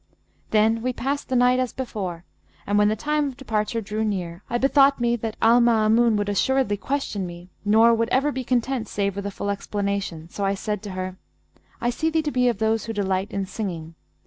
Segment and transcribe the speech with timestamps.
[0.49, 2.25] Then we passed the night as before;
[2.65, 6.27] and when the time of departure drew near, I bethought me that Al Maamun would
[6.27, 10.55] assuredly question me nor would ever be content save with a full explanation: so I
[10.55, 11.17] said to her,
[11.81, 13.93] 'I see thee to be of those who delight in singing.